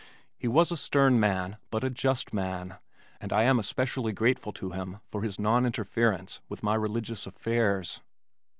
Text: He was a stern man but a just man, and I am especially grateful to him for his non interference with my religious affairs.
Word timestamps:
He 0.35 0.47
was 0.47 0.71
a 0.71 0.77
stern 0.77 1.19
man 1.19 1.57
but 1.69 1.83
a 1.83 1.89
just 1.91 2.33
man, 2.33 2.79
and 3.19 3.31
I 3.31 3.43
am 3.43 3.59
especially 3.59 4.13
grateful 4.13 4.51
to 4.53 4.71
him 4.71 4.97
for 5.05 5.21
his 5.21 5.37
non 5.37 5.63
interference 5.63 6.41
with 6.49 6.63
my 6.63 6.73
religious 6.73 7.27
affairs. 7.27 8.01